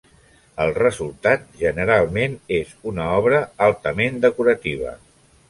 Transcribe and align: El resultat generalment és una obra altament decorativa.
El 0.63 0.71
resultat 0.77 1.43
generalment 1.59 2.33
és 2.57 2.73
una 2.93 3.07
obra 3.19 3.43
altament 3.67 4.19
decorativa. 4.27 4.99